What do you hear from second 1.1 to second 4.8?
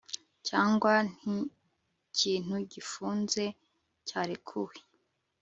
nkikintu gifunze cyarekuwe